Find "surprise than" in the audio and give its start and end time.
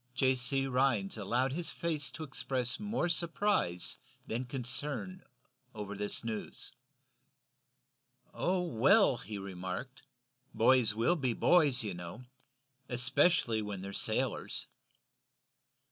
3.07-4.45